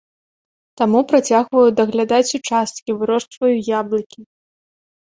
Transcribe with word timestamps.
Таму 0.81 0.99
працягваю 1.11 1.67
даглядаць 1.81 2.35
участкі, 2.41 2.99
вырошчваю 3.05 3.55
яблыкі. 3.79 4.21